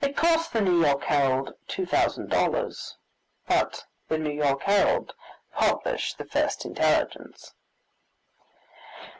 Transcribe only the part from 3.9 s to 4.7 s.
the New York